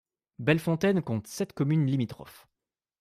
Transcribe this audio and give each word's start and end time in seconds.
Bellefontaine 0.39 1.03
compte 1.03 1.27
sept 1.27 1.53
communes 1.53 1.85
limitrophes. 1.85 2.47